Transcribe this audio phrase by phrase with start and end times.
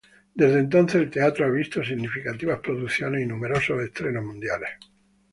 [0.33, 4.71] Desde entonces, el teatro ha visto significativas producciones y numerosos estrenos mundiales.